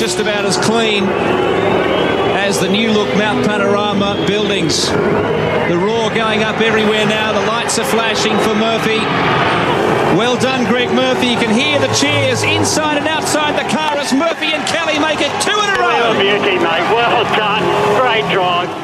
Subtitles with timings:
[0.00, 4.88] Just about as clean as the new look Mount Panorama buildings.
[4.88, 7.32] The roar going up everywhere now.
[7.32, 8.96] The lights are flashing for Murphy.
[10.16, 11.26] Well done, Greg Murphy.
[11.26, 15.20] You can hear the cheers inside and outside the car as Murphy and Kelly make
[15.20, 16.16] it two in a row.
[16.16, 16.88] Well, beauty, mate.
[16.96, 17.62] Well done.
[18.00, 18.79] Great drive.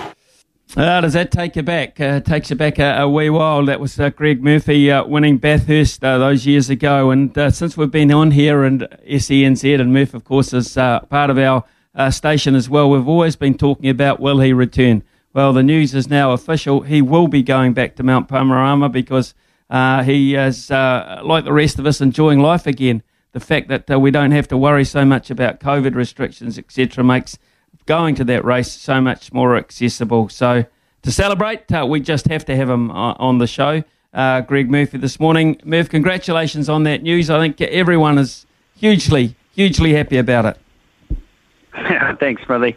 [0.76, 1.98] Uh, does that take you back?
[1.98, 3.64] Uh, takes you back a, a wee while.
[3.64, 7.10] That was uh, Greg Murphy uh, winning Bathurst uh, those years ago.
[7.10, 11.30] And uh, since we've been on here, and SENZ, and Murph, of course, is part
[11.30, 11.64] of our
[12.10, 15.02] station as well, we've always been talking about will he return?
[15.32, 16.82] Well, the news is now official.
[16.82, 19.32] He will be going back to Mount Panorama because
[19.70, 23.02] he is, like the rest of us, enjoying life again.
[23.32, 27.38] The fact that we don't have to worry so much about COVID restrictions, etc., makes
[27.86, 30.28] going to that race so much more accessible.
[30.28, 30.64] So
[31.02, 33.82] to celebrate, uh, we just have to have him uh, on the show.
[34.12, 35.60] Uh, Greg Murphy this morning.
[35.64, 37.30] Murph, congratulations on that news.
[37.30, 40.58] I think everyone is hugely, hugely happy about it.
[42.18, 42.76] Thanks, Smithy.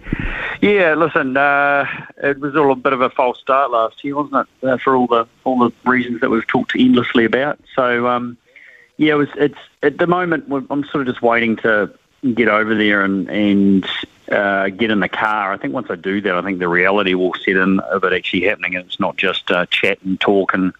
[0.61, 1.85] Yeah, listen, uh,
[2.21, 4.67] it was all a bit of a false start last year, wasn't it?
[4.67, 7.59] Uh, for all the all the reasons that we've talked endlessly about.
[7.73, 8.37] So, um,
[8.97, 9.29] yeah, it was.
[9.37, 11.89] It's at the moment I'm sort of just waiting to
[12.33, 13.87] get over there and and
[14.31, 15.53] uh, get in the car.
[15.53, 18.13] I think once I do that, I think the reality will set in of it
[18.13, 20.73] actually happening, and it's not just uh, chat and talk and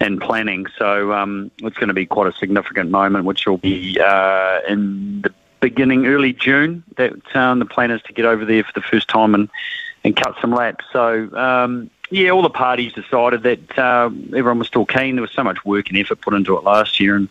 [0.00, 0.66] and planning.
[0.78, 5.22] So um, it's going to be quite a significant moment, which will be uh, in
[5.22, 6.84] the beginning, early June.
[6.96, 9.48] That um, the plan is to get over there for the first time and
[10.04, 10.84] and cut some laps.
[10.92, 15.16] So um, yeah, all the parties decided that uh, everyone was still keen.
[15.16, 17.28] There was so much work and effort put into it last year, and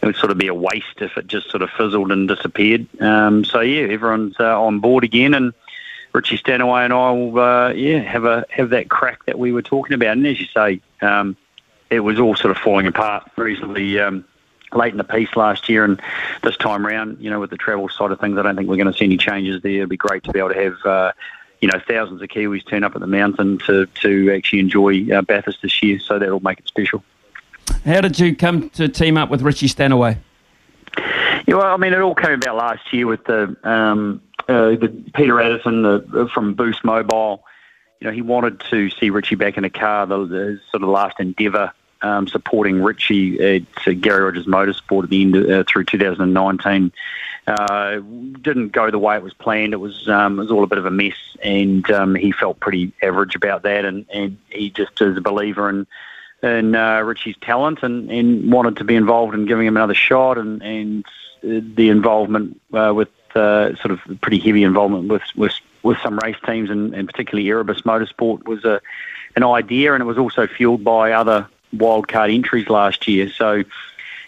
[0.00, 2.86] it would sort of be a waste if it just sort of fizzled and disappeared.
[3.00, 5.52] Um, so yeah, everyone's uh, on board again, and
[6.14, 9.62] Richie Stanaway and I will uh, yeah have a have that crack that we were
[9.62, 10.16] talking about.
[10.16, 11.36] And as you say, um,
[11.90, 13.98] it was all sort of falling apart reasonably.
[14.00, 14.24] Um,
[14.72, 16.02] late in the piece last year, and
[16.42, 18.76] this time around, you know, with the travel side of things, I don't think we're
[18.76, 19.70] going to see any changes there.
[19.70, 21.12] It'd be great to be able to have uh,
[21.64, 25.22] you know, thousands of Kiwis turn up at the mountain to, to actually enjoy uh,
[25.22, 27.02] Bathurst this year, so that'll make it special.
[27.86, 30.18] How did you come to team up with Richie Stanaway?
[31.46, 34.92] Yeah, well, I mean, it all came about last year with the, um, uh, the
[35.14, 37.42] Peter Adderton the, from Boost Mobile.
[37.98, 40.90] You know, he wanted to see Richie back in a car, the, the sort of
[40.90, 41.72] last endeavour
[42.04, 46.92] um, supporting Richie at Garry Rogers Motorsport at the end uh, through 2019
[47.46, 47.96] uh,
[48.40, 49.72] didn't go the way it was planned.
[49.72, 52.60] It was um, it was all a bit of a mess, and um, he felt
[52.60, 53.84] pretty average about that.
[53.84, 55.86] And, and he just is a believer in
[56.42, 60.38] in uh, Richie's talent, and, and wanted to be involved in giving him another shot.
[60.38, 61.04] And and
[61.42, 66.36] the involvement uh, with uh, sort of pretty heavy involvement with with, with some race
[66.46, 68.80] teams, and, and particularly Erebus Motorsport was a
[69.36, 71.46] an idea, and it was also fueled by other
[71.78, 73.30] wildcard entries last year.
[73.30, 73.64] So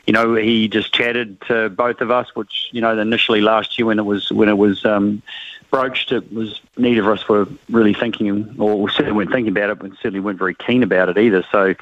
[0.07, 3.87] you know, he just chatted to both of us, which you know, initially last year
[3.87, 5.21] when it was when it was um,
[5.71, 9.79] broached, it was neither of us were really thinking, or certainly weren't thinking about it,
[9.79, 11.45] but certainly weren't very keen about it either.
[11.51, 11.75] So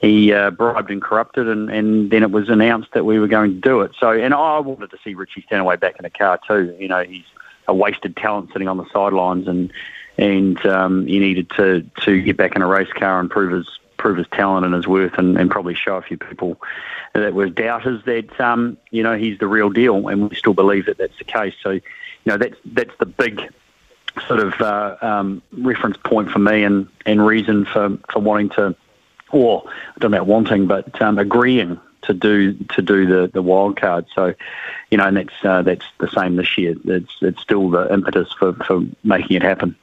[0.00, 3.54] he uh, bribed and corrupted, and, and then it was announced that we were going
[3.54, 3.92] to do it.
[4.00, 6.74] So, and I wanted to see Richie Stanaway back in a car too.
[6.78, 7.24] You know, he's
[7.68, 9.72] a wasted talent sitting on the sidelines, and
[10.18, 13.79] and um, he needed to to get back in a race car and prove his
[14.00, 16.56] prove his talent and his worth, and, and probably show a few people
[17.12, 20.86] that were doubters that um, you know he's the real deal, and we still believe
[20.86, 21.54] that that's the case.
[21.62, 21.82] So, you
[22.24, 23.42] know, that's that's the big
[24.26, 28.74] sort of uh, um, reference point for me, and, and reason for, for wanting to,
[29.32, 33.42] or I don't know about wanting, but um, agreeing to do to do the the
[33.42, 34.06] wild card.
[34.14, 34.34] So,
[34.90, 36.74] you know, and that's uh, that's the same this year.
[36.84, 39.76] It's it's still the impetus for, for making it happen.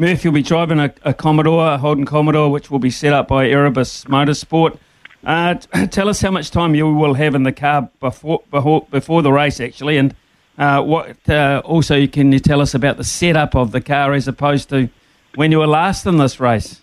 [0.00, 3.28] Murph, you'll be driving a, a Commodore, a Holden Commodore, which will be set up
[3.28, 4.78] by Erebus Motorsport.
[5.24, 5.54] Uh,
[5.90, 9.30] tell us how much time you will have in the car before before, before the
[9.30, 10.14] race, actually, and
[10.56, 14.26] uh, what uh, also can you tell us about the setup of the car as
[14.26, 14.88] opposed to
[15.34, 16.80] when you were last in this race?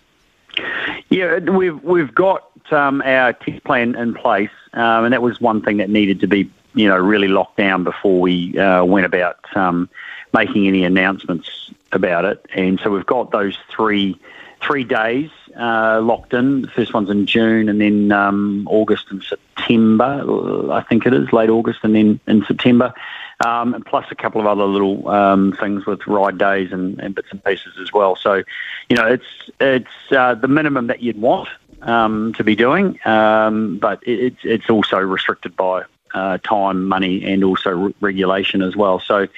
[1.08, 5.60] Yeah, we've we've got um, our test plan in place, um, and that was one
[5.60, 9.40] thing that needed to be you know really locked down before we uh, went about
[9.56, 9.88] um,
[10.32, 12.44] making any announcements about it.
[12.54, 14.18] And so we've got those three
[14.60, 16.62] three days uh, locked in.
[16.62, 20.72] The first one's in June, and then um, August and September.
[20.72, 22.92] I think it is late August, and then in September.
[23.44, 27.14] um, and plus a couple of other little um, things with ride days and, and,
[27.14, 28.16] bits and pieces as well.
[28.16, 28.42] So,
[28.88, 31.48] you know, it's it's uh, the minimum that you'd want
[31.82, 35.84] um, to be doing, um, but it, it's it's also restricted by
[36.14, 39.00] uh, time, money, and also re- regulation as well.
[39.00, 39.28] So,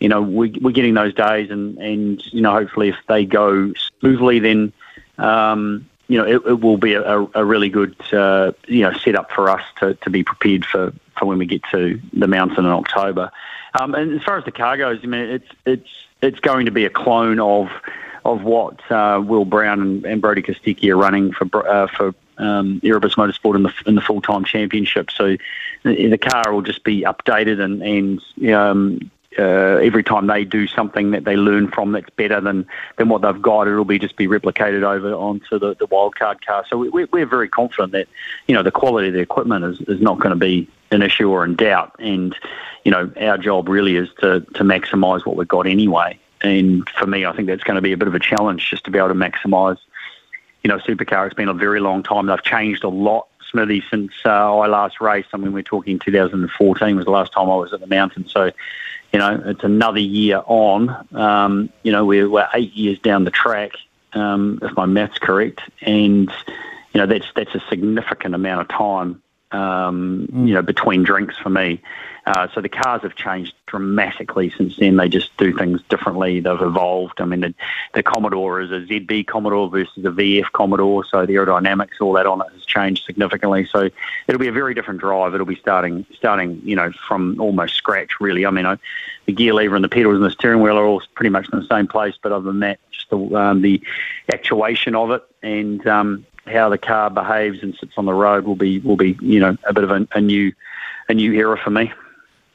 [0.00, 3.72] you know, we, we're getting those days, and and you know, hopefully, if they go
[4.00, 4.72] smoothly, then
[5.18, 9.32] um, you know, it, it will be a, a really good, uh, you know, setup
[9.32, 12.70] for us to, to be prepared for, for when we get to the mountain in
[12.70, 13.32] October.
[13.78, 15.90] Um, and as far as the car goes, I mean, it's it's
[16.22, 17.68] it's going to be a clone of
[18.24, 22.80] of what uh, Will Brown and, and Brodie Kostecki are running for uh, for um,
[22.82, 25.10] Erebus Motorsport in the in the full time championship.
[25.10, 25.36] So
[25.82, 30.66] the, the, car will just be updated and and um, uh, every time they do
[30.66, 32.66] something that they learn from that's better than,
[32.96, 36.64] than what they've got, it'll be just be replicated over onto the, the wildcard car.
[36.68, 38.08] So we, we're very confident that
[38.46, 41.30] you know the quality of the equipment is, is not going to be an issue
[41.30, 41.96] or in doubt.
[41.98, 42.34] And
[42.84, 46.18] you know our job really is to to maximise what we've got anyway.
[46.42, 48.84] And for me, I think that's going to be a bit of a challenge just
[48.84, 49.78] to be able to maximise.
[50.66, 51.26] You know, supercar.
[51.26, 52.26] It's been a very long time.
[52.26, 55.28] They've changed a lot Smithy since uh, I last raced.
[55.32, 58.26] I mean, we're talking 2014 was the last time I was at the mountain.
[58.26, 58.50] So
[59.12, 61.06] you know, it's another year on.
[61.14, 63.70] Um, you know, we're, we're eight years down the track,
[64.12, 66.28] um, if my math's correct, and
[66.92, 69.22] you know that's that's a significant amount of time.
[69.52, 70.48] Um, mm.
[70.48, 71.80] You know, between drinks for me.
[72.26, 74.96] Uh, so the cars have changed dramatically since then.
[74.96, 76.40] They just do things differently.
[76.40, 77.20] They've evolved.
[77.20, 77.54] I mean, the,
[77.94, 82.26] the Commodore is a ZB Commodore versus a VF Commodore, so the aerodynamics, all that
[82.26, 83.68] on it has changed significantly.
[83.70, 83.90] So
[84.26, 85.34] it'll be a very different drive.
[85.34, 88.20] It'll be starting, starting, you know, from almost scratch.
[88.20, 88.76] Really, I mean, I,
[89.26, 91.60] the gear lever and the pedals and the steering wheel are all pretty much in
[91.60, 93.80] the same place, but other than that, just the, um, the
[94.32, 98.56] actuation of it and um, how the car behaves and sits on the road will
[98.56, 100.52] be will be you know a bit of a, a new
[101.08, 101.92] a new era for me.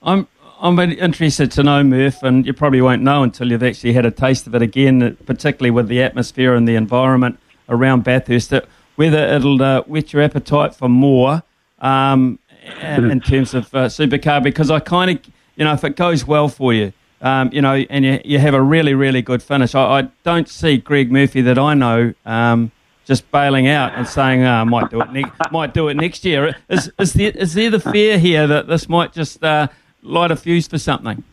[0.01, 0.27] I'm
[0.59, 4.12] I'm interested to know, Murph, and you probably won't know until you've actually had a
[4.12, 8.53] taste of it again, particularly with the atmosphere and the environment around Bathurst,
[8.95, 11.42] whether it'll uh, whet your appetite for more
[11.80, 12.38] um,
[12.83, 16.48] in terms of uh, supercar, because I kind of, you know, if it goes well
[16.48, 20.00] for you, um, you know, and you, you have a really, really good finish, I,
[20.00, 22.71] I don't see Greg Murphy that I know um,
[23.06, 26.24] just bailing out and saying, oh, I might do it, ne- might do it next
[26.24, 26.56] year.
[26.69, 29.44] Is, is, there, is there the fear here that this might just...
[29.44, 29.68] Uh,
[30.01, 31.24] light a fuse for something?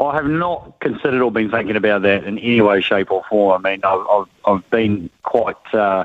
[0.00, 3.64] I have not considered or been thinking about that in any way, shape, or form.
[3.64, 5.56] I mean, I've, I've, been quite.
[5.72, 6.04] Uh,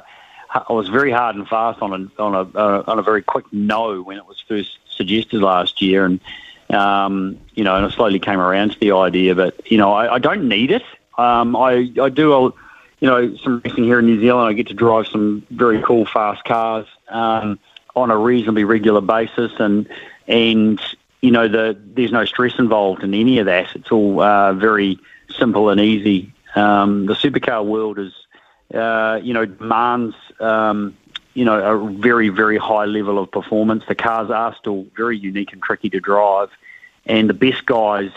[0.49, 3.45] I was very hard and fast on a on a uh, on a very quick
[3.51, 6.21] no when it was first suggested last year, and
[6.69, 9.35] um, you know, and I slowly came around to the idea.
[9.35, 10.83] But you know, I, I don't need it.
[11.17, 12.33] Um, I I do.
[12.33, 12.55] I'll,
[13.01, 14.47] you know, some racing here in New Zealand.
[14.47, 17.59] I get to drive some very cool fast cars um,
[17.95, 19.89] on a reasonably regular basis, and
[20.27, 20.79] and
[21.21, 23.75] you know, the, there's no stress involved in any of that.
[23.75, 26.33] It's all uh, very simple and easy.
[26.55, 28.13] Um, the supercar world is,
[28.73, 30.97] uh, you know, demands, um,
[31.33, 33.83] you know, a very, very high level of performance.
[33.87, 36.49] The cars are still very unique and tricky to drive.
[37.05, 38.11] And the best guys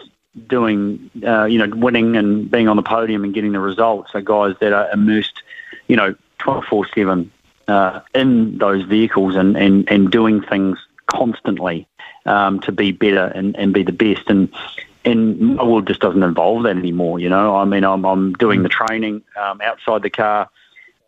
[0.48, 4.20] doing, uh, you know, winning and being on the podium and getting the results are
[4.20, 5.42] guys that are immersed,
[5.88, 7.30] you know, 24 7
[7.68, 11.86] uh, in those vehicles and, and, and doing things constantly
[12.26, 14.28] um, to be better and, and be the best.
[14.28, 14.52] And
[15.04, 17.18] and my world just doesn't involve that anymore.
[17.20, 20.48] You know, I mean, I'm I'm doing the training um, outside the car.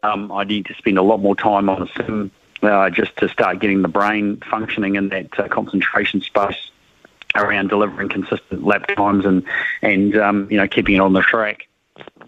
[0.02, 2.30] Um, I need to spend a lot more time on the sim
[2.62, 6.70] uh, just to start getting the brain functioning in that uh, concentration space
[7.34, 9.44] around delivering consistent lap times and
[9.82, 11.66] and um, you know keeping it on the track.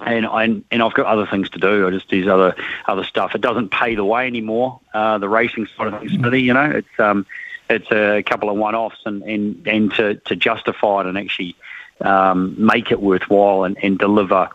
[0.00, 1.86] And I and I've got other things to do.
[1.86, 2.54] I just do other
[2.86, 3.34] other stuff.
[3.34, 4.80] It doesn't pay the way anymore.
[4.94, 7.26] Uh, the racing side of things, you know, it's um,
[7.70, 11.56] it's a couple of one-offs and, and, and to, to justify it and actually
[12.00, 14.50] um, make it worthwhile and, and deliver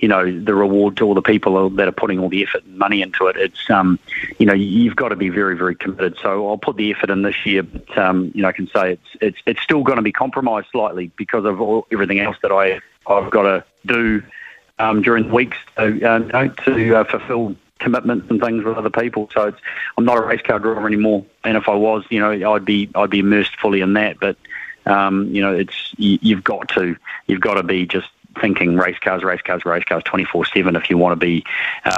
[0.00, 2.78] you know the reward to all the people that are putting all the effort and
[2.78, 3.36] money into it.
[3.36, 3.98] It's um,
[4.38, 6.18] you know you've got to be very very committed.
[6.20, 8.92] So I'll put the effort in this year, but um, you know I can say
[8.92, 12.52] it's it's it's still going to be compromised slightly because of all, everything else that
[12.52, 14.22] I I've got to do
[14.78, 19.30] um, during the weeks to, uh, to uh, fulfil commitments and things with other people.
[19.32, 19.54] So
[19.96, 21.24] I'm not a race car driver anymore.
[21.44, 24.18] And if I was, you know, I'd be I'd be immersed fully in that.
[24.18, 24.36] But
[24.86, 26.96] um, you know, it's you, you've got to
[27.28, 28.08] you've got to be just
[28.40, 31.44] thinking race cars, race cars, race cars 24 7 if you want to be,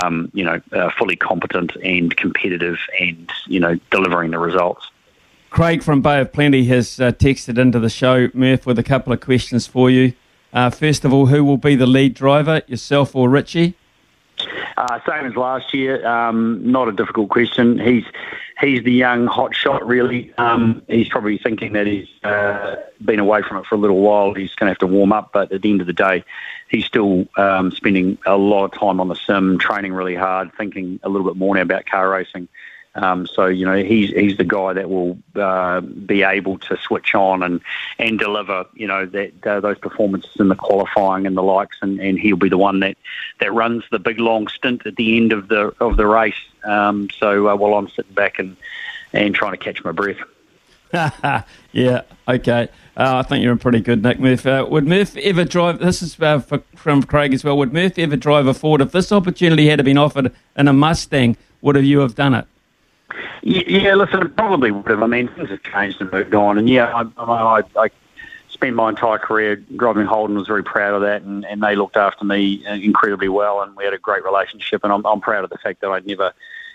[0.02, 4.90] um, you know, uh, fully competent and competitive and, you know, delivering the results.
[5.50, 9.12] Craig from Bay of Plenty has uh, texted into the show, Murph, with a couple
[9.12, 10.12] of questions for you.
[10.52, 13.74] Uh, first of all, who will be the lead driver, yourself or Richie?
[14.78, 16.06] Uh, same as last year.
[16.06, 17.80] Um, not a difficult question.
[17.80, 18.04] He's
[18.60, 19.84] he's the young hot shot.
[19.84, 24.00] Really, um, he's probably thinking that he's uh, been away from it for a little
[24.00, 24.34] while.
[24.34, 26.22] He's going to have to warm up, but at the end of the day,
[26.68, 31.00] he's still um, spending a lot of time on the sim, training really hard, thinking
[31.02, 32.46] a little bit more now about car racing.
[33.00, 37.14] Um, so you know he's he's the guy that will uh, be able to switch
[37.14, 37.60] on and
[37.98, 42.00] and deliver you know that uh, those performances in the qualifying and the likes, and,
[42.00, 42.96] and he'll be the one that
[43.40, 46.34] that runs the big long stint at the end of the of the race.
[46.64, 48.56] Um, so uh, while I'm sitting back and
[49.12, 50.18] and trying to catch my breath.
[51.72, 52.02] yeah.
[52.26, 52.68] Okay.
[52.96, 54.46] Uh, I think you're in pretty good nick, Murph.
[54.46, 55.78] Uh, would Murph ever drive?
[55.78, 57.56] This is uh, for, from Craig as well.
[57.58, 61.36] Would Murph ever drive a Ford if this opportunity had been offered in a Mustang?
[61.60, 62.46] Would have you have done it?
[63.48, 65.02] Yeah, listen, it probably would have.
[65.02, 67.90] I mean, things have changed and moved on, and yeah, I, I, I
[68.48, 70.36] spent my entire career driving Holden.
[70.36, 73.84] Was very proud of that, and, and they looked after me incredibly well, and we
[73.84, 74.84] had a great relationship.
[74.84, 76.32] And I'm, I'm proud of the fact that I'd never,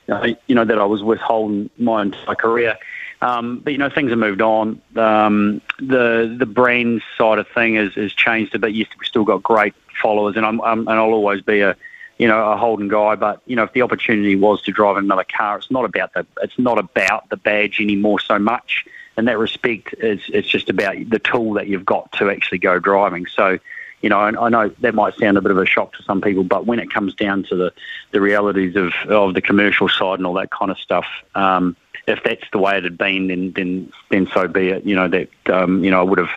[0.08, 2.78] you know, you know, that I was with Holden my entire career.
[3.22, 4.82] Um, but you know, things have moved on.
[4.96, 8.74] Um, the the brand side of thing has, has changed a bit.
[8.74, 11.78] Yes, we've still got great followers, and I'm, I'm and I'll always be a
[12.24, 13.16] you know, a Holden guy.
[13.16, 16.26] But you know, if the opportunity was to drive another car, it's not about the
[16.42, 18.86] it's not about the badge anymore so much.
[19.18, 22.80] In that respect, it's it's just about the tool that you've got to actually go
[22.80, 23.26] driving.
[23.26, 23.60] So,
[24.02, 26.22] you know, I, I know that might sound a bit of a shock to some
[26.22, 27.74] people, but when it comes down to the
[28.12, 31.06] the realities of of the commercial side and all that kind of stuff.
[31.36, 31.76] Um,
[32.08, 34.86] if that's the way it had been, then then then so be it.
[34.86, 36.32] You know that um, you know I would have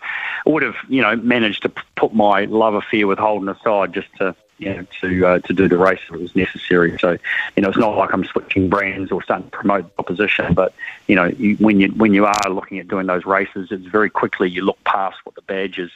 [0.46, 4.34] would have you know managed to put my love affair with Holden aside just to
[4.58, 6.96] you know, to uh, to do the race if it was necessary.
[6.98, 7.18] So,
[7.56, 10.74] you know, it's not like I'm switching brands or starting to promote opposition, but
[11.06, 14.10] you know, you, when you when you are looking at doing those races, it's very
[14.10, 15.90] quickly you look past what the badge is.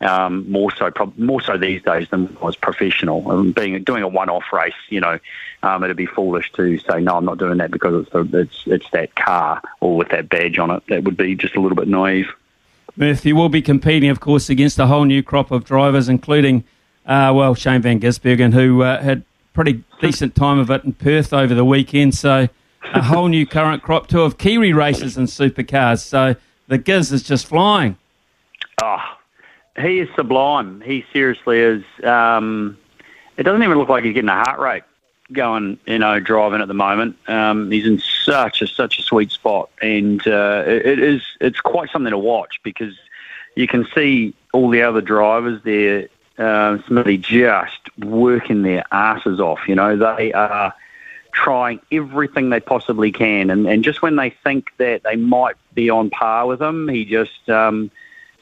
[0.00, 3.30] Um, more so, more so these days than was professional.
[3.30, 5.18] Um, being doing a one-off race, you know,
[5.62, 8.64] um, it'd be foolish to say no, I'm not doing that because it's a, it's
[8.66, 10.82] it's that car or with that badge on it.
[10.88, 12.26] That would be just a little bit naive.
[12.96, 16.64] Murphy will be competing, of course, against a whole new crop of drivers, including
[17.06, 21.32] uh, well, Shane Van Gisbergen, who uh, had pretty decent time of it in Perth
[21.32, 22.14] over the weekend.
[22.14, 22.48] So
[22.82, 26.00] a whole new current crop too of Kiwi races and supercars.
[26.00, 26.36] So
[26.68, 27.96] the Giz is just flying.
[28.82, 29.16] Oh,
[29.78, 30.80] he is sublime.
[30.80, 31.84] He seriously is.
[32.02, 32.78] Um,
[33.36, 34.84] it doesn't even look like he's getting a heart rate
[35.32, 37.16] going, you know, driving at the moment.
[37.28, 41.60] Um, he's in such a such a sweet spot, and uh, it, it is it's
[41.60, 42.94] quite something to watch because
[43.56, 49.60] you can see all the other drivers there uh, Smithy just working their asses off.
[49.68, 50.74] You know, they are
[51.32, 55.90] trying everything they possibly can, and, and just when they think that they might be
[55.90, 57.90] on par with him, he just um,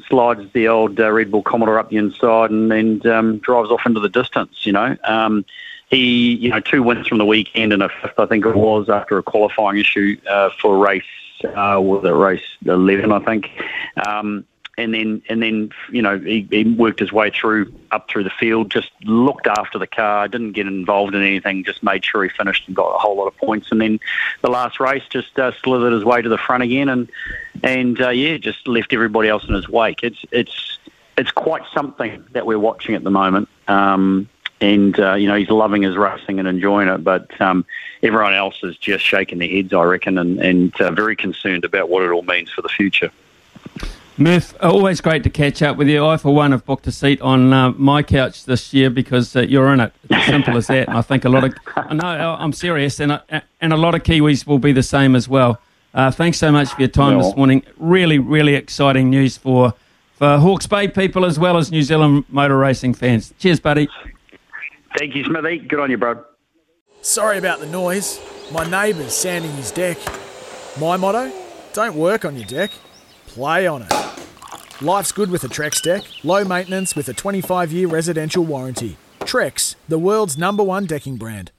[0.09, 3.87] slides the old uh, Red Bull Commodore up the inside and then um, drives off
[3.87, 4.67] into the distance.
[4.67, 4.97] You know.
[5.05, 5.45] Um,
[5.93, 8.89] he, you know, two wins from the weekend and a fifth, I think it was,
[8.89, 11.05] after a qualifying issue uh, for race,
[11.45, 13.51] uh, was it race 11, I think.
[14.07, 14.47] Um,
[14.79, 18.31] and then and then you know he, he, worked his way through up through the
[18.31, 22.31] field, just looked after the car, didn't get involved in anything, just made sure he
[22.31, 23.71] finished and got a whole lot of points.
[23.71, 24.01] And then
[24.41, 27.11] the last race, just uh, slithered his way to the front again, and
[27.63, 30.03] and uh, yeah, just left everybody else in his wake.
[30.03, 30.79] It's it's
[31.19, 33.49] it's quite something that we're watching at the moment.
[33.69, 34.29] Um,
[34.63, 37.67] and uh, you know he's loving his racing and enjoying it, but um,
[38.03, 41.89] everyone else is just shaking their heads, I reckon, and, and uh, very concerned about
[41.89, 43.11] what it all means for the future.
[44.19, 46.05] Murph, always great to catch up with you.
[46.05, 49.41] I, for one, have booked a seat on uh, my couch this year because uh,
[49.41, 49.93] you're in it.
[50.05, 50.89] It's as simple as that.
[50.89, 51.55] And I think a lot of,
[51.91, 55.29] no, I'm serious, and, uh, and a lot of Kiwis will be the same as
[55.29, 55.61] well.
[55.95, 57.63] Uh, thanks so much for your time this morning.
[57.79, 59.73] Really, really exciting news for,
[60.15, 63.33] for Hawke's Bay people as well as New Zealand motor racing fans.
[63.39, 63.89] Cheers, buddy.
[64.99, 65.59] Thank you, Smithy.
[65.59, 66.23] Good on you, bro.
[67.01, 68.21] Sorry about the noise.
[68.53, 69.97] My neighbour's sanding his deck.
[70.79, 71.33] My motto
[71.73, 72.71] don't work on your deck
[73.33, 74.83] play on it.
[74.83, 78.97] Life's good with a Trex deck, low maintenance with a 25 year residential warranty.
[79.21, 81.51] Trex, the world's number one decking brand.